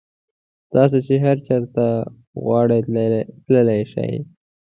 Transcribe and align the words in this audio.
تاسو 0.73 0.97
چې 1.05 1.13
هر 1.25 1.37
چېرته 1.47 1.85
وغواړئ 2.37 2.81
تللی 3.47 3.81
شئ. 3.91 4.13